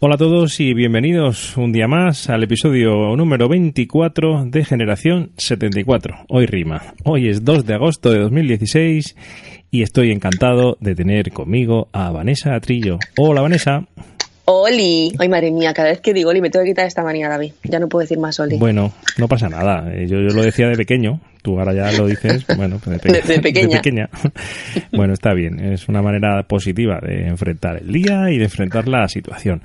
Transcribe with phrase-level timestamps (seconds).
[0.00, 6.24] Hola a todos y bienvenidos un día más al episodio número 24 de Generación 74.
[6.28, 6.94] Hoy rima.
[7.04, 9.16] Hoy es 2 de agosto de 2016
[9.72, 12.98] y estoy encantado de tener conmigo a Vanessa Trillo.
[13.16, 13.88] Hola Vanessa.
[14.50, 15.12] Oli.
[15.18, 17.52] Ay, madre mía, cada vez que digo Oli me tengo que quitar esta manía, David.
[17.64, 18.56] Ya no puedo decir más Oli.
[18.56, 19.92] Bueno, no pasa nada.
[19.92, 21.20] Eh, Yo, yo lo decía de pequeño.
[21.42, 23.76] Tú ahora ya lo dices, bueno, pues de, pe- De- de pequeña.
[23.80, 24.08] pequeña.
[24.92, 25.60] bueno, está bien.
[25.60, 29.60] Es una manera positiva de enfrentar el día y de enfrentar la situación.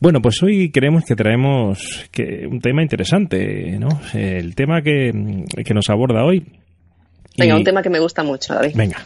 [0.00, 3.88] Bueno, pues hoy creemos que traemos que un tema interesante, ¿no?
[4.12, 6.44] El tema que, que nos aborda hoy.
[7.38, 8.72] Venga, Y- un tema que me gusta mucho, David.
[8.74, 8.98] Venga,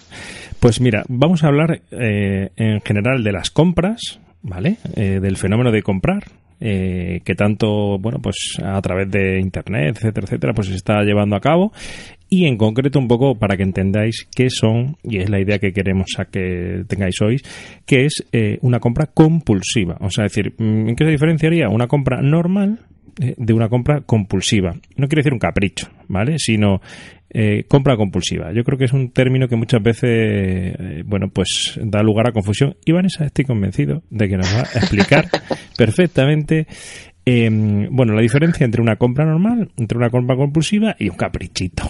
[0.61, 4.77] pues mira, vamos a hablar eh, en general de las compras, ¿vale?
[4.97, 6.25] Eh, del fenómeno de comprar,
[6.61, 11.37] eh, que tanto, bueno, pues a través de Internet, etcétera, etcétera, pues se está llevando
[11.37, 11.73] a cabo.
[12.29, 15.73] Y en concreto un poco para que entendáis qué son, y es la idea que
[15.73, 17.41] queremos a que tengáis hoy,
[17.87, 19.97] que es eh, una compra compulsiva.
[20.01, 22.79] O sea, es decir, mm, ¿en qué se diferenciaría una compra normal
[23.17, 24.75] de una compra compulsiva.
[24.97, 26.39] No quiere decir un capricho, ¿vale?
[26.39, 26.81] Sino
[27.33, 28.53] eh, compra compulsiva.
[28.53, 32.33] Yo creo que es un término que muchas veces, eh, bueno, pues da lugar a
[32.33, 32.77] confusión.
[32.85, 35.29] Y Vanessa, estoy convencido de que nos va a explicar
[35.77, 36.67] perfectamente,
[37.25, 37.49] eh,
[37.91, 41.85] bueno, la diferencia entre una compra normal, entre una compra compulsiva y un caprichito.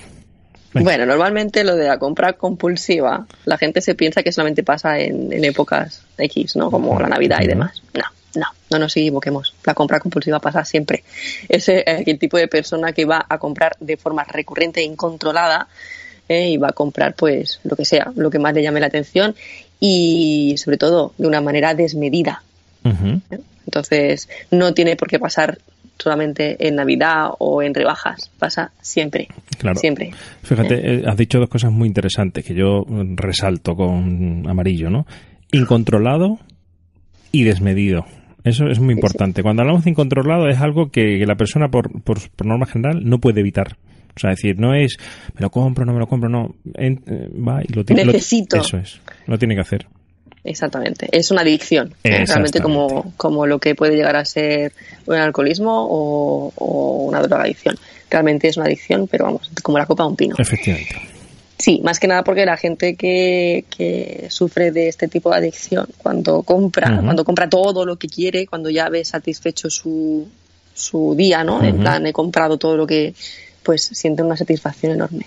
[0.75, 0.85] Venga.
[0.85, 5.33] Bueno, normalmente lo de la compra compulsiva, la gente se piensa que solamente pasa en,
[5.33, 6.71] en épocas X, ¿no?
[6.71, 7.83] Como la Navidad y demás.
[7.95, 8.05] No,
[8.35, 9.55] no, no nos equivoquemos.
[9.65, 11.05] La compra compulsiva pasa siempre.
[11.49, 15.69] Es eh, el tipo de persona que va a comprar de forma recurrente e incontrolada
[16.29, 18.87] eh, y va a comprar, pues, lo que sea, lo que más le llame la
[18.87, 19.35] atención
[19.81, 22.43] y, sobre todo, de una manera desmedida.
[23.67, 25.59] Entonces, no tiene por qué pasar
[25.99, 28.31] solamente en Navidad o en rebajas.
[28.39, 29.29] Pasa siempre.
[29.59, 29.79] Claro.
[29.79, 30.13] Siempre.
[30.43, 32.85] Fíjate, eh, has dicho dos cosas muy interesantes que yo
[33.17, 35.07] resalto con amarillo, ¿no?
[35.53, 36.39] Incontrolado
[37.33, 38.07] y desmedido.
[38.45, 39.43] Eso es muy importante.
[39.43, 43.01] Cuando hablamos de incontrolado es algo que, que la persona por, por, por norma general
[43.05, 43.77] no puede evitar.
[44.17, 44.97] O sea, decir, no es
[45.35, 46.55] me lo compro, no me lo compro, no.
[46.75, 48.05] En- eh, va y lo tiene.
[48.05, 48.57] lo- Necesito.
[48.57, 49.01] eso es.
[49.27, 49.87] Lo tiene que hacer.
[50.43, 51.07] Exactamente.
[51.13, 51.95] Es una adicción.
[52.03, 52.25] ¿eh?
[52.27, 54.73] Realmente como, como lo que puede llegar a ser
[55.07, 57.77] un alcoholismo o, o una drogadicción.
[58.11, 60.35] Realmente es una adicción, pero vamos, como la copa de un pino.
[60.39, 60.97] Efectivamente.
[61.61, 65.87] Sí, más que nada porque la gente que, que sufre de este tipo de adicción,
[65.99, 70.27] cuando compra, cuando compra todo lo que quiere, cuando ya ve satisfecho su,
[70.73, 71.63] su día, ¿no?
[71.63, 73.15] En plan, he comprado todo lo que,
[73.63, 75.27] pues siente una satisfacción enorme.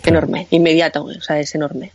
[0.00, 0.18] Claro.
[0.18, 1.92] Enorme, inmediata, o sea, es enorme.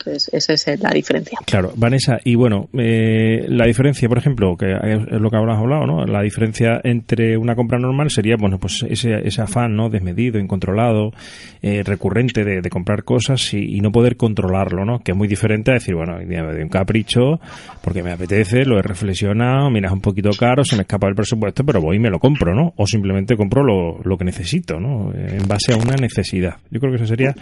[0.00, 1.38] Entonces, esa es la diferencia.
[1.44, 5.86] Claro, Vanessa, y bueno, eh, la diferencia, por ejemplo, que es lo que habrás hablado,
[5.86, 6.06] ¿no?
[6.06, 9.90] La diferencia entre una compra normal sería, bueno, pues ese, ese afán, ¿no?
[9.90, 11.12] Desmedido, incontrolado,
[11.60, 15.00] eh, recurrente de, de comprar cosas y, y no poder controlarlo, ¿no?
[15.00, 17.38] Que es muy diferente a decir, bueno, hoy me doy un capricho
[17.82, 21.14] porque me apetece, lo he reflexionado, mira, es un poquito caro, se me escapa el
[21.14, 22.72] presupuesto, pero voy y me lo compro, ¿no?
[22.76, 25.12] O simplemente compro lo, lo que necesito, ¿no?
[25.14, 26.56] En base a una necesidad.
[26.70, 27.34] Yo creo que esa sería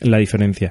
[0.00, 0.70] la diferencia.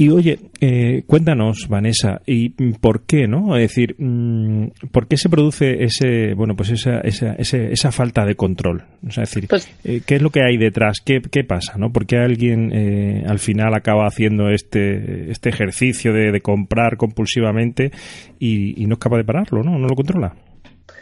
[0.00, 3.56] Y oye, eh, cuéntanos, Vanessa, y por qué, ¿no?
[3.56, 8.24] Es decir, mm, ¿por qué se produce ese, bueno, pues esa, esa, ese- esa falta
[8.24, 8.84] de control?
[9.04, 10.98] O sea, es decir, Pues- eh, ¿qué es lo que hay detrás?
[11.04, 11.90] ¿Qué, qué pasa, no?
[11.92, 17.90] ¿Por qué alguien eh, al final acaba haciendo este, este ejercicio de, de comprar compulsivamente
[18.38, 19.78] y, y no es capaz de pararlo, ¿no?
[19.80, 20.32] No lo controla.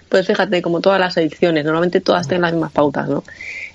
[0.09, 3.25] Pues fíjate, como todas las adicciones, normalmente todas tienen las mismas pautas, ¿no?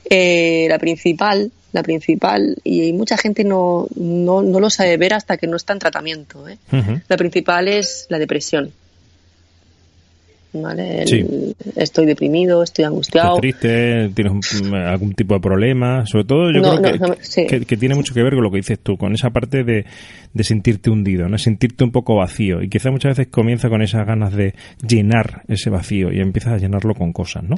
[0.09, 5.37] Eh, la principal, la principal, y mucha gente no, no, no lo sabe ver hasta
[5.37, 6.57] que no está en tratamiento, ¿eh?
[7.07, 8.71] La principal es la depresión.
[10.53, 11.03] ¿vale?
[11.03, 11.55] El- Sí.
[11.77, 13.37] Estoy deprimido, estoy angustiado.
[13.37, 16.99] Estás triste, tienes un- algún tipo de problema, sobre todo yo No, creo no, que,
[16.99, 17.47] no, sí.
[17.47, 19.85] que, que tiene mucho que ver con lo que dices tú, con esa parte de,
[20.33, 21.37] de sentirte hundido, ¿no?
[21.37, 24.53] sentirte un poco vacío y quizá muchas veces comienza con esas ganas de
[24.85, 27.55] llenar ese vacío y empiezas a llenarlo con cosas, ¿no?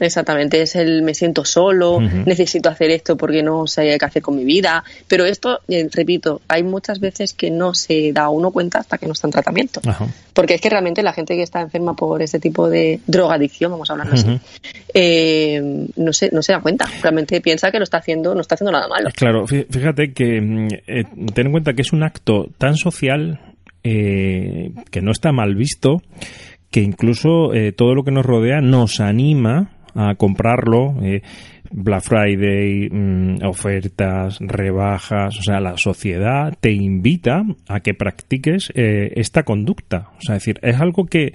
[0.00, 4.34] Exactamente, es el me siento solo, necesito hacer esto porque no sé qué hacer con
[4.36, 4.82] mi vida.
[5.06, 9.06] Pero esto, eh, repito, hay muchas veces que no se da uno cuenta hasta que
[9.06, 9.80] no está en tratamiento.
[9.86, 10.06] Ajá.
[10.32, 13.90] Porque es que realmente la gente que está enferma por este tipo de drogadicción, vamos
[13.90, 14.40] a hablarlo así,
[14.94, 16.86] eh, no, se, no se da cuenta.
[17.02, 19.10] Realmente piensa que lo está haciendo, no está haciendo nada malo.
[19.14, 21.04] Claro, fí- fíjate que mm, eh,
[21.34, 23.40] ten en cuenta que es un acto tan social
[23.82, 26.02] eh, que no está mal visto,
[26.70, 30.94] que incluso eh, todo lo que nos rodea nos anima a comprarlo.
[31.02, 31.22] eh,
[31.72, 39.12] Black Friday, mm, ofertas, rebajas, o sea, la sociedad te invita a que practiques eh,
[39.14, 40.10] esta conducta.
[40.18, 41.32] O sea, es decir, es algo que,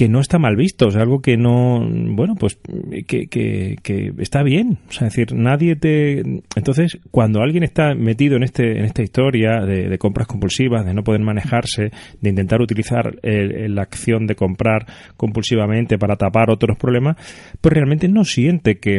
[0.00, 2.58] que no está mal visto, es algo que no, bueno, pues
[3.06, 6.20] que, que, está bien, o sea, es decir, nadie te...
[6.56, 10.94] Entonces, cuando alguien está metido en este en esta historia de, de compras compulsivas, de
[10.94, 14.86] no poder manejarse, de intentar utilizar la acción de comprar
[15.18, 17.16] compulsivamente para tapar otros problemas,
[17.60, 18.98] pues realmente no siente que,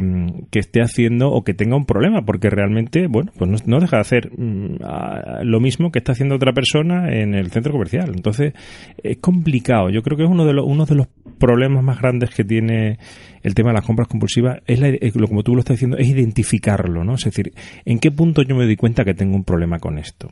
[0.51, 4.01] que esté haciendo o que tenga un problema, porque realmente, bueno, pues no, deja de
[4.01, 4.75] hacer mm,
[5.45, 8.11] lo mismo que está haciendo otra persona en el centro comercial.
[8.13, 8.53] Entonces,
[9.01, 9.89] es complicado.
[9.89, 11.07] Yo creo que es uno de los, uno de los
[11.39, 12.99] problemas más grandes que tiene
[13.43, 15.97] el tema de las compras compulsivas, es la, es lo como tú lo estás diciendo,
[15.97, 17.15] es identificarlo, ¿no?
[17.15, 17.53] Es decir,
[17.85, 20.31] ¿en qué punto yo me doy cuenta que tengo un problema con esto?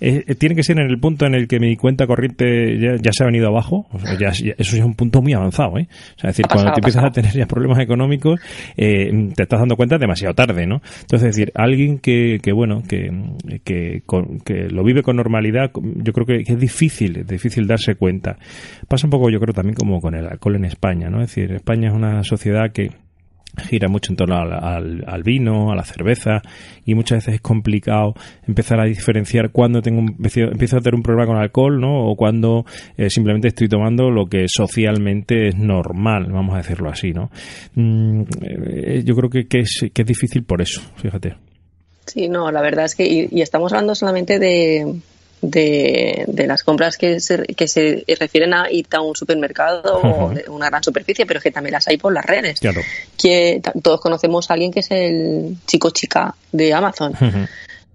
[0.00, 2.96] Eh, eh, tiene que ser en el punto en el que mi cuenta corriente ya,
[2.96, 5.32] ya se ha venido abajo, o sea, ya, ya- eso ya es un punto muy
[5.32, 5.88] avanzado, ¿eh?
[6.16, 8.40] O sea, es decir, cuando te empiezas a tener ya problemas económicos,
[8.76, 10.82] eh, te estás dando cuenta demasiado tarde, ¿no?
[11.02, 13.10] Entonces, es decir, alguien que, que bueno, que,
[13.64, 17.66] que, con- que lo vive con normalidad, yo creo que, que es difícil, es difícil
[17.66, 18.38] darse cuenta.
[18.88, 21.20] Pasa un poco, yo creo, también como con el alcohol en España, ¿no?
[21.22, 22.90] Es decir, España es una sociedad que
[23.58, 26.42] gira mucho en torno al, vino, a la cerveza,
[26.84, 28.14] y muchas veces es complicado
[28.46, 32.10] empezar a diferenciar cuando tengo un, empiezo a tener un problema con alcohol, ¿no?
[32.10, 32.64] O cuando
[32.96, 37.30] eh, simplemente estoy tomando lo que socialmente es normal, vamos a decirlo así, ¿no?
[37.74, 41.34] Mm, eh, yo creo que, que es, que es difícil por eso, fíjate.
[42.06, 45.00] Sí, no, la verdad es que, y, y estamos hablando solamente de,
[45.42, 50.32] de, de las compras que se, que se refieren a ir a un supermercado o
[50.48, 52.60] una gran superficie, pero que también las hay por las redes.
[52.60, 52.80] Claro.
[53.16, 57.14] Que todos conocemos a alguien que es el chico chica de Amazon,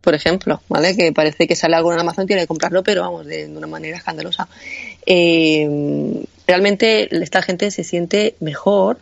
[0.01, 0.95] por ejemplo, ¿vale?
[0.95, 3.57] Que parece que sale algo en Amazon y tiene que comprarlo, pero vamos, de, de
[3.57, 4.47] una manera escandalosa.
[5.05, 8.97] Eh, realmente esta gente se siente mejor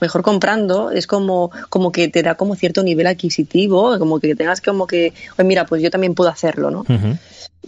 [0.00, 4.60] mejor comprando es como como que te da como cierto nivel adquisitivo como que tengas
[4.60, 6.84] como que oye mira pues yo también puedo hacerlo no.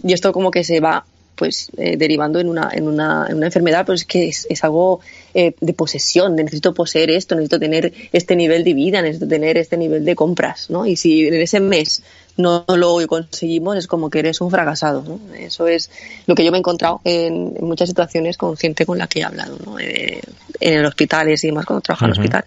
[0.03, 1.05] Y esto como que se va
[1.35, 4.99] pues eh, derivando en una en una, en una enfermedad pues que es, es algo
[5.33, 9.57] eh, de posesión de necesito poseer esto necesito tener este nivel de vida necesito tener
[9.57, 12.03] este nivel de compras no y si en ese mes
[12.37, 15.19] no lo conseguimos es como que eres un fracasado ¿no?
[15.35, 15.89] eso es
[16.25, 19.23] lo que yo me he encontrado en, muchas situaciones con gente con la que he
[19.23, 19.79] hablado ¿no?
[19.79, 20.21] Eh,
[20.59, 22.45] en el hospitales y demás cuando trabajo en el hospital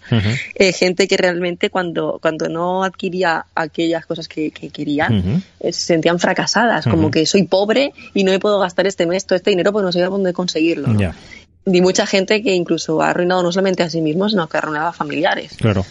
[0.54, 5.86] eh, gente que realmente cuando, cuando no adquiría aquellas cosas que, que querían, eh, se
[5.86, 9.50] sentían fracasadas, como que soy pobre y no me puedo gastar este mes todo este
[9.50, 10.88] dinero porque no sé dónde conseguirlo.
[10.88, 11.14] ¿no?
[11.66, 14.60] Y mucha gente que incluso ha arruinado no solamente a sí mismos, sino que ha
[14.60, 15.56] arruinado a familiares.
[15.56, 15.84] claro,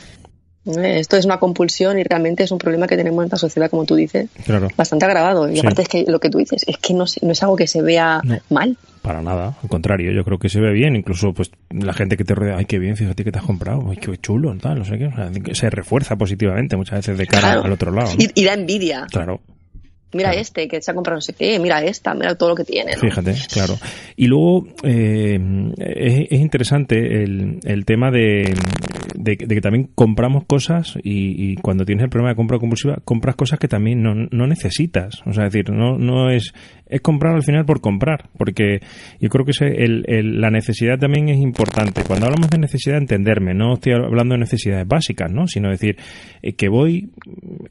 [0.65, 3.85] Esto es una compulsión y realmente es un problema que tenemos en esta sociedad, como
[3.85, 4.67] tú dices, claro.
[4.75, 5.49] bastante agravado.
[5.49, 5.59] Y Sí.
[5.59, 7.81] aparte es que lo que tú dices es que no, no es algo que se
[7.81, 8.37] vea No.
[8.49, 8.75] mal.
[9.03, 12.23] Para nada, al contrario, yo creo que se ve bien, incluso pues la gente que
[12.23, 14.85] te rodea, ay, qué bien, fíjate que te has comprado, ay, qué chulo, tal, no
[14.85, 17.63] sé qué, o sea, que se refuerza positivamente muchas veces de cara Claro.
[17.65, 18.09] al otro lado.
[18.15, 18.23] ¿no?
[18.23, 19.05] Y, y da envidia.
[19.11, 19.41] Claro,
[20.15, 20.41] Mira Claro.
[20.41, 22.93] este que se ha comprado no sé qué, mira esta, mira todo lo que tiene.
[22.93, 22.99] ¿no?
[23.01, 23.75] fíjate, claro.
[24.15, 25.39] Y luego eh,
[25.77, 28.53] es, es interesante el, el tema de,
[29.15, 32.97] de, de que también compramos cosas y, y cuando tienes el problema de compra compulsiva,
[33.03, 35.21] compras cosas que también no, no necesitas.
[35.25, 36.53] O sea, es decir, no, no es,
[36.87, 38.79] es comprar al final por comprar, porque
[39.19, 42.03] yo creo que ese- el- el- la necesidad también es importante.
[42.07, 45.47] Cuando hablamos de necesidad, entenderme, no estoy hablando de necesidades básicas, ¿no?
[45.47, 45.97] Sino decir
[46.41, 47.09] eh, que voy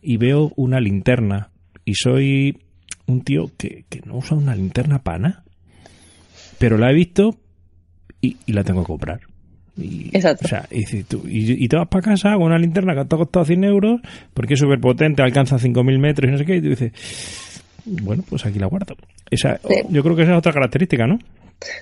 [0.03, 1.51] y veo una linterna
[1.85, 2.59] y soy
[3.07, 5.45] un tío que, que no usa una linterna pana,
[6.59, 7.37] pero la he visto
[8.21, 9.21] y, y la tengo que comprar.
[9.77, 10.45] Y, Exacto.
[10.45, 13.15] O sea, y, tú, y, y te vas para casa con una linterna que te
[13.15, 14.01] ha costado 100 euros
[14.33, 16.93] porque es súper potente, alcanza 5.000 metros y no sé qué, y tú dices,
[17.85, 18.95] bueno, pues aquí la guardo.
[19.31, 19.75] Esa, Sí.
[19.91, 21.19] Yo creo que esa es otra característica, ¿no?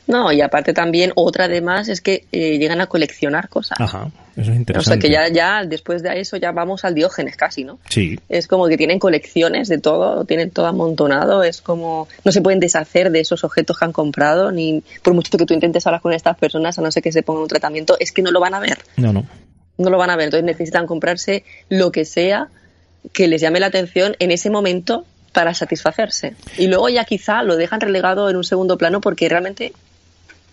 [0.07, 3.81] No, y aparte también, otra además es que eh, llegan a coleccionar cosas.
[3.81, 4.79] Ajá, eso es interesante.
[4.79, 7.79] O sea que ya, ya después de eso ya vamos al diógenes casi, ¿no?
[7.89, 8.19] Sí.
[8.29, 12.41] Es como que tienen colecciones de todo, lo tienen todo amontonado, es como no se
[12.41, 16.01] pueden deshacer de esos objetos que han comprado, ni por mucho que tú intentes hablar
[16.01, 18.41] con estas personas, a no ser que se pongan un tratamiento, es que no lo
[18.41, 18.79] van a ver.
[18.97, 19.27] No, no.
[19.79, 22.49] No lo van a ver, entonces necesitan comprarse lo que sea
[23.13, 26.35] que les llame la atención en ese momento para satisfacerse.
[26.59, 29.73] Y luego ya quizá lo dejan relegado en un segundo plano porque realmente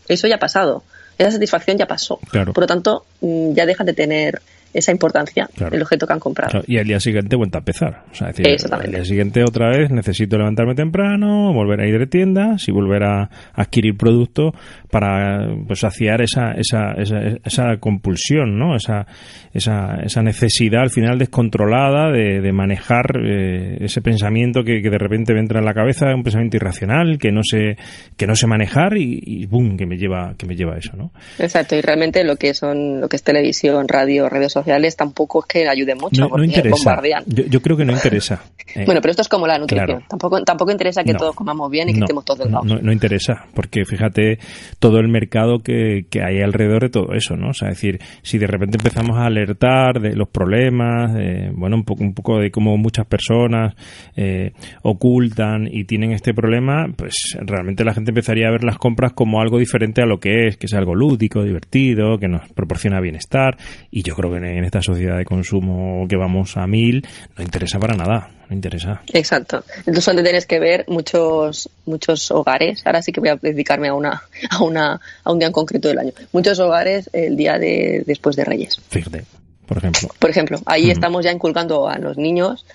[0.07, 0.83] eso ya ha pasado.
[1.17, 2.19] Esa satisfacción ya pasó.
[2.31, 2.53] Claro.
[2.53, 4.41] Por lo tanto, mm, ya dejan de tener
[4.73, 5.75] esa importancia Claro.
[5.75, 6.51] el objeto que han comprado.
[6.51, 8.03] Claro, y al día siguiente vuelta a empezar.
[8.11, 8.87] O sea, decir, Exactamente.
[8.89, 13.03] al día siguiente otra vez necesito levantarme temprano, volver a ir de tiendas y volver
[13.03, 14.53] a adquirir productos
[14.91, 18.75] para pues saciar esa, esa, esa, esa compulsión, ¿no?
[18.75, 19.05] Esa,
[19.53, 24.97] esa, esa necesidad al final descontrolada de, de manejar eh, ese pensamiento que, que de
[24.97, 27.75] repente me entra en la cabeza, un pensamiento irracional que no sé,
[28.17, 30.95] que no sé manejar y, y boom, que me lleva, que me lleva a eso,
[30.95, 31.11] ¿no?
[31.39, 34.58] Exacto, y realmente lo que son, lo que es televisión, radio, redes sociales,
[34.95, 37.01] tampoco es que ayuden mucho, No, interesa.
[37.25, 38.41] Yo, yo creo que no interesa.
[38.75, 39.87] Eh, Bueno, pero esto es como la nutrición.
[39.87, 40.05] claro.
[40.07, 41.17] Tampoco, tampoco interesa que No.
[41.17, 42.67] todos comamos bien y que estemos todos delgados.
[42.83, 44.37] no, interesa, porque fíjate
[44.77, 47.49] todo el mercado que, que hay alrededor de todo eso, ¿no?
[47.49, 51.77] O sea, es decir, si de repente empezamos a alertar de los problemas, de, bueno,
[51.77, 53.73] un poco, un poco de cómo muchas personas
[54.15, 54.51] eh,
[54.83, 59.41] ocultan y tienen este problema, pues realmente la gente empezaría a ver las compras como
[59.41, 63.57] algo diferente a lo que es, que es algo lúdico, divertido, que nos proporciona bienestar,
[63.89, 67.05] y yo creo que en esta sociedad de consumo que vamos a mil,
[67.37, 69.01] no interesa para nada, no interesa.
[69.13, 69.63] Exacto.
[69.79, 72.81] Entonces donde tienes que ver muchos muchos hogares.
[72.85, 75.87] Ahora sí que voy a dedicarme a una a una a un día en concreto
[75.87, 76.11] del año.
[76.31, 78.81] Muchos hogares el día de después de Reyes.
[78.89, 79.25] Fíjate,
[79.65, 80.09] por ejemplo.
[80.19, 82.65] Por ejemplo, ahí estamos ya inculcando a los niños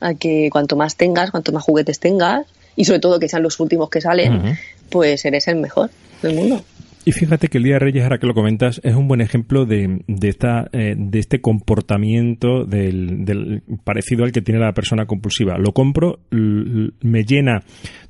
[0.00, 2.46] a que cuanto más tengas, cuanto más juguetes tengas
[2.76, 4.58] y sobre todo que sean los últimos que salen,
[4.90, 5.90] pues eres el mejor
[6.22, 6.64] del mundo.
[7.04, 9.66] Y fíjate que el Día de Reyes, ahora que lo comentas, es un buen ejemplo
[9.66, 15.06] de, de, esta, eh, de este comportamiento del, del parecido al que tiene la persona
[15.06, 15.58] compulsiva.
[15.58, 17.62] Lo compro, me llena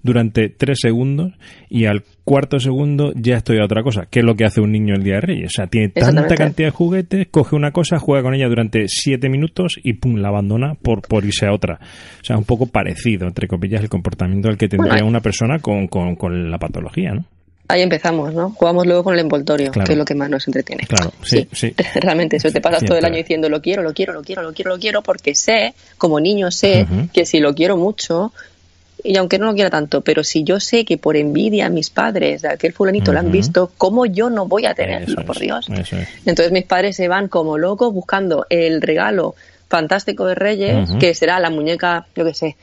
[0.02, 1.32] durante tres segundos
[1.70, 4.72] y al cuarto segundo ya estoy a otra cosa, que es lo que hace un
[4.72, 5.46] niño el Día de Reyes.
[5.46, 9.30] O sea, tiene tanta cantidad de juguetes, coge una cosa, juega con ella durante siete
[9.30, 11.80] minutos y pum, la abandona por, por irse a otra.
[12.20, 15.60] O sea, un poco parecido, entre comillas, el comportamiento al que tendría Bueno, una persona
[15.60, 17.24] con, con, con la patología, ¿no?
[17.72, 18.50] Ahí empezamos, ¿no?
[18.50, 19.86] Jugamos luego con el envoltorio, Claro.
[19.86, 20.86] que es lo que más nos entretiene.
[20.86, 21.74] Claro, sí, sí.
[21.94, 24.52] Realmente, eso te pasas todo el año diciendo lo quiero, lo quiero, lo quiero, lo
[24.52, 28.32] quiero, lo quiero, porque sé, como niño sé, que si lo quiero mucho,
[29.02, 32.42] y aunque no lo quiera tanto, pero si yo sé que por envidia mis padres
[32.42, 35.42] de aquel fulanito lo han visto, ¿cómo yo no voy a tenerlo, Eso por es,
[35.42, 35.66] Dios?
[35.70, 36.08] eso es.
[36.26, 39.34] Entonces mis padres se van como locos buscando el regalo
[39.68, 42.56] fantástico de Reyes, que será la muñeca, yo qué sé,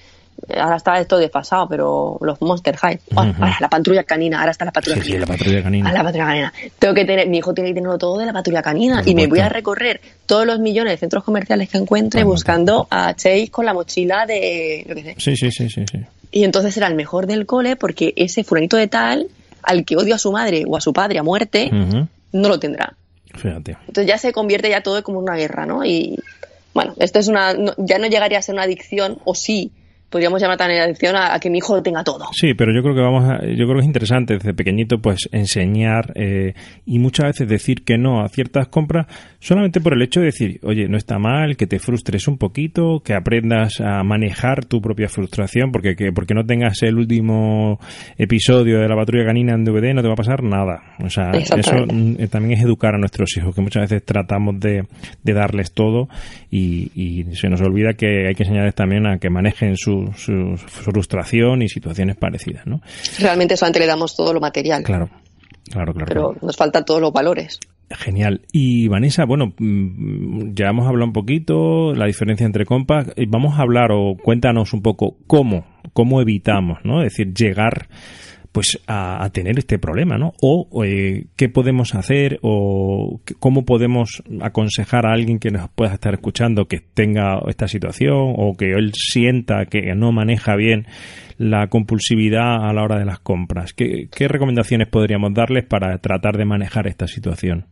[0.57, 3.43] ahora está esto desfasado, pero los Monster High, Ah, Ujú.
[3.43, 5.25] ah, la patrulla canina, ahora está la patrulla Sí, sí, canina.
[5.25, 5.89] la patrulla canina.
[5.89, 6.53] A la patrulla canina.
[6.79, 9.27] Tengo que tener, mi hijo tiene que tenerlo todo de la patrulla canina y me
[9.27, 13.65] voy a recorrer todos los millones de centros comerciales que encuentre buscando a Chase con
[13.65, 15.15] la mochila de, yo qué sé.
[15.17, 15.99] Sí, sí, sí, sí, sí.
[16.31, 19.27] Y entonces será el mejor del cole porque ese fulanito de tal,
[19.63, 22.93] al que odio a su madre o a su padre a muerte, no lo tendrá.
[23.35, 23.77] Fíjate.
[23.87, 25.83] Entonces ya se convierte ya todo como una guerra, ¿no?
[25.85, 26.17] Y
[26.73, 29.71] bueno, esto es una, no- ya no llegaría a ser una adicción, o sí,
[30.09, 32.25] podríamos llamar también adicción a, a que mi hijo tenga todo.
[32.33, 35.29] Sí, pero yo creo que vamos a, yo creo que es interesante desde pequeñito pues
[35.31, 36.53] enseñar eh,
[36.85, 39.07] y muchas veces decir que no a ciertas compras
[39.39, 43.01] solamente por el hecho de decir, oye, no está mal, que te frustres un poquito,
[43.03, 47.79] que aprendas a manejar tu propia frustración, porque que porque no tengas el último
[48.17, 50.81] episodio de la patrulla canina en DVD no te va a pasar nada.
[51.03, 54.85] O sea, eso eh, también es educar a nuestros hijos, que muchas veces tratamos de,
[55.23, 56.09] de darles todo
[56.49, 60.55] y, y se nos olvida que hay que enseñarles también a que manejen su, su
[60.57, 62.81] frustración y situaciones parecidas, ¿no?
[63.19, 65.09] Realmente solamente le damos todo lo material, Claro,
[65.71, 66.05] claro, claro.
[66.07, 67.59] pero nos faltan todos los valores.
[67.91, 68.41] Genial.
[68.51, 73.07] Y Vanessa, bueno, mm, ya hemos hablado un poquito la diferencia entre compas.
[73.15, 77.01] y Vamos a hablar o cuéntanos un poco cómo, cómo evitamos, ¿no?
[77.01, 77.89] Es decir, llegar
[78.59, 80.33] pues a, tener este problema, ¿no?
[80.41, 86.13] O eh, qué podemos hacer o cómo podemos aconsejar a alguien que nos pueda estar
[86.13, 90.87] escuchando que tenga esta situación o que él sienta que no maneja bien
[91.37, 93.71] la compulsividad a la hora de las compras.
[93.71, 97.65] ¿Qué, qué recomendaciones podríamos darles para tratar de manejar esta situación?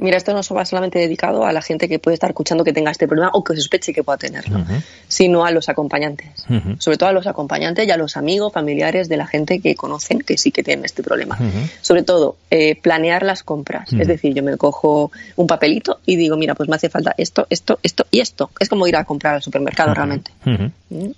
[0.00, 2.90] Mira, esto no va solamente dedicado a la gente que puede estar escuchando que tenga
[2.90, 4.64] este problema o que sospeche que pueda tenerlo,
[5.08, 6.46] sino a los acompañantes.
[6.78, 10.20] Sobre todo a los acompañantes y a los amigos, familiares de la gente que conocen
[10.20, 11.38] que sí que tienen este problema.
[11.80, 13.92] Sobre todo, eh, planear las compras.
[13.92, 17.46] Es decir, yo me cojo un papelito y digo, mira, pues me hace falta esto,
[17.50, 18.50] esto, esto y esto.
[18.60, 20.30] Es como ir a comprar al supermercado realmente.
[20.44, 21.10] ¿Mm?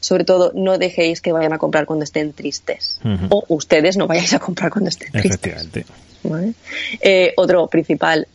[0.00, 3.00] Sobre todo, no dejéis que vayan a comprar cuando estén tristes.
[3.30, 5.30] O ustedes no vayáis a comprar cuando estén tristes.
[5.30, 5.86] Efectivamente.
[7.00, 8.26] Eh, otro principal,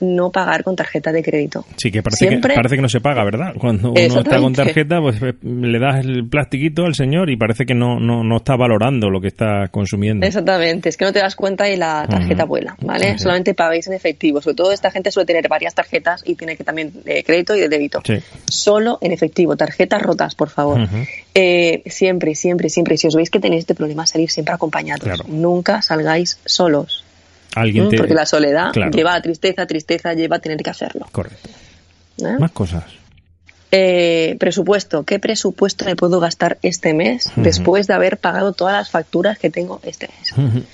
[0.00, 1.64] no pagar con tarjeta de crédito.
[1.76, 3.54] Sí, que parece, que parece que no se paga, ¿verdad?
[3.58, 7.64] Cuando uno está con tarjeta, pues eh, le das el plastiquito al señor y parece
[7.64, 10.26] que no, no, no está valorando lo que está consumiendo.
[10.26, 13.18] Exactamente, es que no te das cuenta y la tarjeta vuela, ¿vale?
[13.18, 14.40] Solamente pagáis en efectivo.
[14.40, 17.60] Sobre todo esta gente suele tener varias tarjetas y tiene que también de crédito y
[17.60, 18.02] de débito.
[18.50, 20.80] Solo en efectivo, tarjetas rotas, por favor.
[21.34, 25.26] Eh, siempre, siempre, siempre, si os veis que tenéis este problema, salir siempre acompañados.
[25.28, 27.05] Nunca salgáis solos.
[27.56, 31.06] Mm, porque la soledad lleva a tristeza, tristeza lleva a tener que hacerlo.
[31.10, 31.48] Correcto.
[32.18, 32.36] ¿Eh?
[32.38, 32.84] Más cosas.
[33.72, 35.04] Eh, presupuesto.
[35.04, 39.50] ¿Qué presupuesto me puedo gastar este mes después de haber pagado todas las facturas que
[39.50, 40.64] tengo este mes?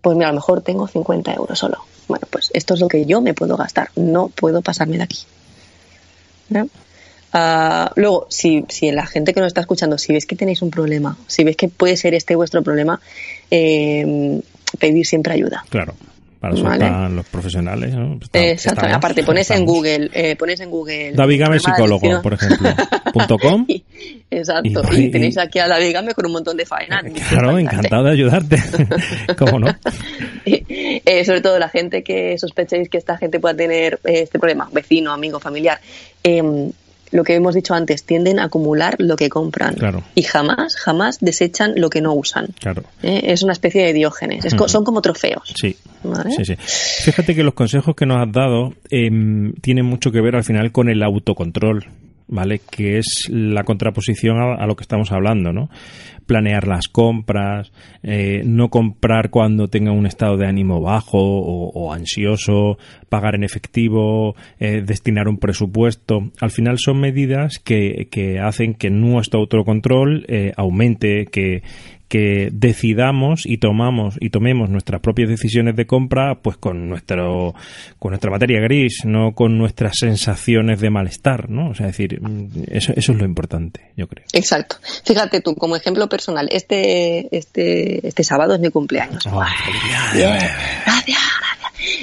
[0.00, 1.78] Pues mira, a lo mejor tengo 50 euros solo.
[2.08, 3.90] Bueno, pues esto es lo que yo me puedo gastar.
[3.94, 5.18] No puedo pasarme de aquí.
[7.34, 10.70] Ah, luego, si, si la gente que nos está escuchando, si ves que tenéis un
[10.70, 13.00] problema, si ves que puede ser este vuestro problema,
[13.50, 14.42] eh,
[14.78, 15.64] pedir siempre ayuda.
[15.70, 15.94] Claro
[16.42, 17.94] para eso los profesionales.
[17.94, 18.18] ¿no?
[18.32, 18.84] Exacto.
[18.92, 21.12] Aparte, pones en Google, eh, pones en Google.
[21.12, 22.68] David Game psicólogo, por ejemplo.
[23.12, 23.64] punto com.
[24.28, 24.82] Exacto.
[24.92, 27.00] Y, tenéis aquí a David Game con un montón de faena.
[27.28, 28.56] Claro, encantado de ayudarte.
[29.38, 29.68] ¿Cómo no?
[30.44, 34.68] Eh, sobre todo la gente que sospechéis que esta gente pueda tener eh, este problema,
[34.72, 35.80] vecino, amigo, familiar.
[36.24, 36.42] Eh,
[37.12, 39.76] lo que hemos dicho antes, tienden a acumular lo que compran
[40.14, 42.48] y jamás, jamás desechan lo que no usan.
[42.58, 42.82] Claro.
[43.02, 43.22] ¿Eh?
[43.26, 45.52] Es una especie de diógenes, son como trofeos.
[45.54, 45.76] Sí.
[46.36, 46.56] sí, sí.
[46.56, 50.72] Fíjate que los consejos que nos has dado em, tienen mucho que ver al final
[50.72, 51.86] con el autocontrol.
[52.32, 52.60] ¿Vale?
[52.70, 55.68] Que es la contraposición a, lo que estamos hablando, ¿no?
[56.26, 57.72] Planear las compras,
[58.02, 62.78] eh, no comprar cuando tenga un estado de ánimo bajo o, ansioso,
[63.10, 66.30] pagar en efectivo, eh, destinar un presupuesto.
[66.40, 71.62] Al final son medidas que, que hacen que nuestro autocontrol eh, aumente, que,
[72.12, 77.54] que decidamos y tomamos y tomemos nuestras propias decisiones de compra pues con nuestro
[77.98, 82.64] con nuestra materia gris no con nuestras sensaciones de malestar no o sea decir mm,
[82.70, 84.26] eso, eso es lo importante yo creo.
[84.34, 84.76] Exacto.
[85.06, 89.26] Fíjate tú como ejemplo personal este este este sábado es mi cumpleaños.
[89.28, 90.52] Oh, gracias
[90.84, 91.18] gracias.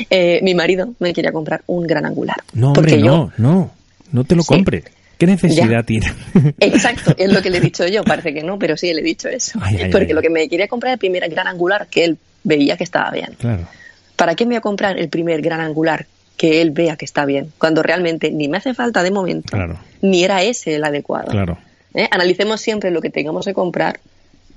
[0.09, 2.37] Eh, mi marido me quería comprar un gran angular.
[2.53, 3.71] No hombre, no no
[4.11, 4.85] no te lo compre
[5.19, 6.13] ¿Qué necesidad tiene?
[6.61, 8.05] Exacto, es lo que le he dicho yo.
[8.05, 9.59] Parece que no, pero sí le he dicho eso.
[9.91, 13.11] Porque lo que me quería comprar el primer gran angular que él veía que estaba
[13.11, 13.35] bien.
[13.37, 13.67] Claro.
[14.15, 16.05] ¿Para qué me voy a comprar el primer gran angular
[16.37, 17.51] que él vea que está bien?
[17.57, 19.57] Cuando realmente ni me hace falta de momento,
[20.01, 21.27] ni era ese el adecuado.
[21.31, 21.57] Claro.
[21.93, 22.07] ¿Eh?
[22.09, 23.99] Analicemos siempre lo que tengamos que comprar,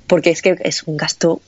[0.06, 1.40] porque es que es un gasto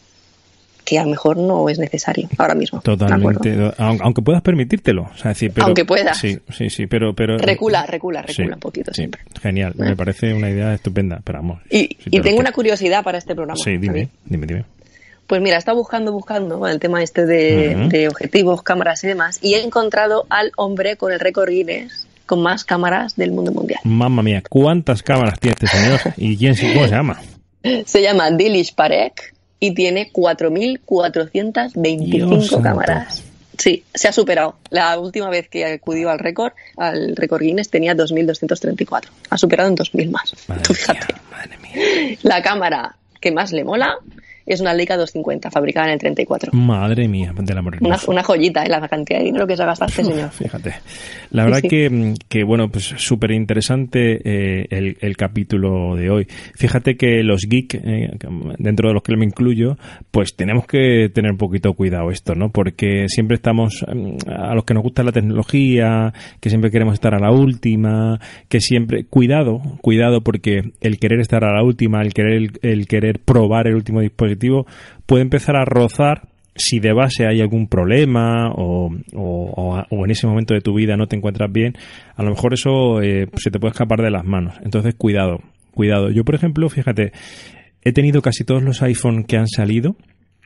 [0.85, 2.81] que a lo mejor no es necesario ahora mismo.
[2.81, 5.11] Totalmente, aunque puedas permitírtelo.
[5.15, 6.19] O sea, decir, pero, aunque puedas.
[6.19, 7.15] Sí, sí, sí, pero...
[7.15, 9.23] pero recula, recula, recula un poquito siempre.
[9.41, 11.61] Genial, me parece una idea estupenda, pero vamos.
[11.71, 13.59] Y, y tengo una curiosidad para este programa.
[13.63, 14.65] Sí, dime, dime, dime.
[15.27, 19.39] Pues mira, he estado buscando, buscando el tema este de, de, objetivos, cámaras y demás,
[19.41, 23.81] y he encontrado al hombre con el récord Guinness con más cámaras del mundo mundial.
[23.85, 26.01] Mamma mía, ¿cuántas cámaras tiene este señor?
[26.17, 27.21] ¿Y quién, cómo se llama?
[27.87, 29.34] Se llama Dilish Parek
[29.65, 33.23] y tiene 4.425 cámaras.
[33.57, 34.57] Sí, se ha superado.
[34.69, 39.05] La última vez que acudió al récord, al récord Guinness, tenía 2.234.
[39.31, 40.35] Ha superado en 2.000 más.
[40.69, 41.15] fíjate.
[41.31, 42.19] madre mía.
[42.23, 43.97] La cámara que más le mola
[44.47, 46.53] es una Leica 250, fabricada en el 34.
[46.53, 48.69] Madre mía, de la una, una joyita, ¿eh?
[48.69, 50.31] la cantidad de dinero que se ha gastado este señor.
[50.31, 50.75] Fíjate.
[51.31, 56.27] La verdad que, que, bueno, pues súper interesante eh, el, el, capítulo de hoy.
[56.55, 58.11] Fíjate que los geeks, eh,
[58.59, 59.77] dentro de los que me incluyo,
[60.11, 62.51] pues tenemos que tener un poquito cuidado esto, ¿no?
[62.51, 67.15] Porque siempre estamos, mm, a los que nos gusta la tecnología, que siempre queremos estar
[67.15, 72.13] a la última, que siempre, cuidado, cuidado, porque el querer estar a la última, el
[72.13, 74.34] querer, el querer probar el último dispositivo,
[75.07, 78.91] puede empezar a rozar si de base hay algún problema o,
[79.91, 81.75] en ese momento de tu vida no te encuentras bien,
[82.15, 84.55] a lo mejor eso eh, se te puede escapar de las manos.
[84.63, 85.41] Entonces, cuidado,
[85.73, 86.11] cuidado.
[86.11, 87.13] Yo, por ejemplo, fíjate,
[87.83, 89.97] he tenido casi todos los iPhone que han salido.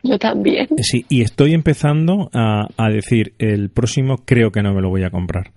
[0.02, 0.68] Yo también.
[0.78, 5.02] Sí, y estoy empezando a, a decir, el próximo creo que no me lo voy
[5.02, 5.52] a comprar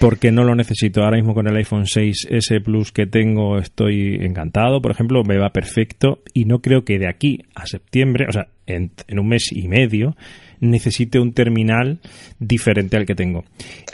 [0.00, 1.04] porque no lo necesito.
[1.04, 5.50] Ahora mismo con el iPhone 6S Plus que tengo estoy encantado, por ejemplo, me va
[5.50, 9.68] perfecto y no creo que de aquí a septiembre, o sea, en, un mes y
[9.68, 10.16] medio,
[10.60, 12.00] necesite un terminal
[12.38, 13.44] diferente al que tengo.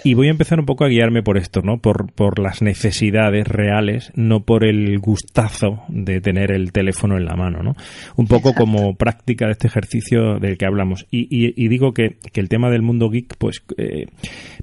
[0.04, 1.78] Y voy a empezar un poco a guiarme por esto, ¿no?
[1.78, 7.36] Por, por las necesidades reales, no por el gustazo de tener el teléfono en la
[7.36, 7.76] mano, ¿no?
[8.16, 11.06] Un poco como práctica de este ejercicio del que hablamos.
[11.10, 14.06] Y, y, digo que, que, el tema del mundo geek, pues eh,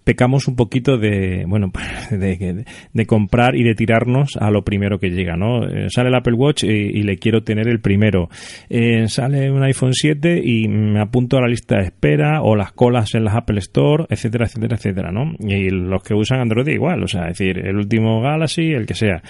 [0.04, 1.71] pecamos un poquito de, bueno,
[2.12, 5.65] de, de, comprar y de tirarnos a lo primero que llega, ¿no?
[5.67, 8.30] Eh, sale el Apple Watch y, le quiero tener el primero.
[8.69, 12.74] Eh, sale un iPhone 7 y me apunto a la lista de espera o las
[12.74, 15.32] colas en las Apple Store, etcétera, etcétera, etcétera, ¿no?
[15.39, 18.96] Y los que usan Android igual, o sea, es decir, el último Galaxy, el que
[18.96, 19.24] sea.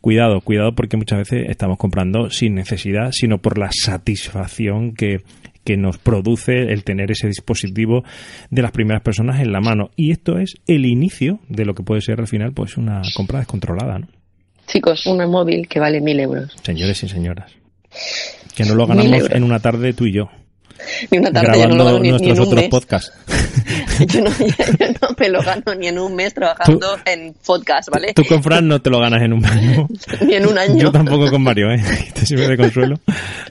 [0.00, 5.22] Cuidado, cuidado porque muchas veces estamos comprando sin necesidad, sino por la satisfacción que,
[5.64, 8.04] que nos produce el tener ese dispositivo
[8.50, 9.90] de las primeras personas en la mano.
[9.96, 13.40] Y esto es el inicio de lo que puede ser al final pues una compra
[13.40, 14.06] descontrolada, ¿no?
[14.68, 16.54] Chicos, un móvil que vale mil euros.
[16.62, 17.59] Señores y señoras.
[18.54, 20.30] Que no lo ganamos en una tarde tú y yo.
[21.10, 23.12] Ni una tarde grabando no ni, nuestros otros podcasts.
[24.06, 24.30] yo, no,
[25.18, 28.12] me lo gano ni en un mes trabajando en podcast, ¿vale?
[28.14, 29.88] Tú con Fran no te lo ganas en un año.
[30.26, 30.78] ni en un año.
[30.78, 31.82] Yo tampoco con Mario, ¿eh?
[32.14, 32.98] Te sirve de consuelo.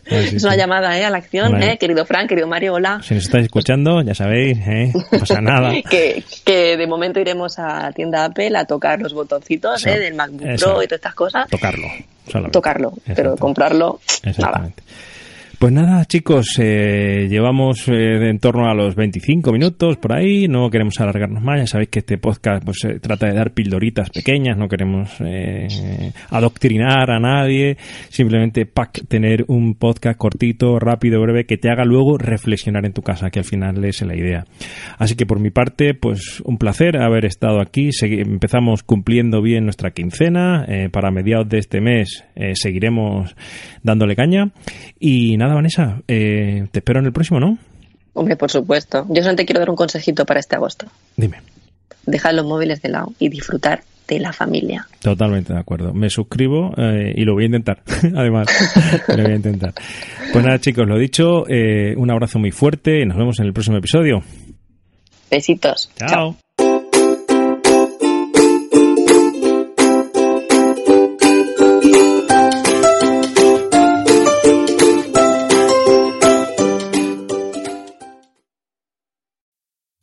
[0.06, 1.06] es una llamada, ¿eh?
[1.06, 1.78] A la acción, ¿eh?
[1.80, 3.02] Querido Fran, querido Mario, hola.
[3.04, 4.92] Si nos estáis escuchando, ya sabéis, ¿eh?
[4.94, 5.72] No pasa nada.
[5.90, 10.00] que, que de momento iremos a tienda Apple a tocar los botoncitos, ¿eh?
[10.00, 11.48] Del MacBook Pro y todas estas cosas.
[11.50, 11.88] Tocarlo.
[12.52, 14.00] Tocarlo, pero comprarlo,
[14.38, 14.70] nada.
[15.60, 20.70] Pues nada, chicos, eh, llevamos eh, en torno a los 25 minutos por ahí, no
[20.70, 24.58] queremos alargarnos más, ya sabéis que este podcast pues se trata de dar pildoritas pequeñas,
[24.58, 25.68] no queremos eh,
[26.30, 27.76] adoctrinar a nadie,
[28.08, 33.02] simplemente pack, tener un podcast cortito, rápido, breve, que te haga luego reflexionar en tu
[33.02, 34.46] casa, que al final es la idea.
[34.98, 39.92] Así que por mi parte, pues un placer haber estado aquí, empezamos cumpliendo bien nuestra
[39.92, 43.36] quincena, para mediados de este mes seguiremos
[43.84, 44.52] dándole caña.
[45.00, 47.58] Y nada, Vanessa, eh, te espero en el próximo, ¿no?
[48.14, 49.06] Hombre, por supuesto.
[49.10, 50.88] Yo solamente quiero dar un consejito para este agosto.
[51.16, 51.38] Dime.
[52.06, 54.88] Dejar los móviles de lado y disfrutar de la familia.
[55.02, 55.94] Totalmente de acuerdo.
[55.94, 57.84] Me suscribo eh, y lo voy a intentar.
[58.16, 58.48] Además,
[59.08, 59.74] lo voy a intentar.
[60.34, 63.54] Pues nada, chicos, lo dicho, eh, un abrazo muy fuerte y nos vemos en el
[63.54, 64.22] próximo episodio.
[65.30, 65.92] Besitos.
[65.96, 66.36] Chao.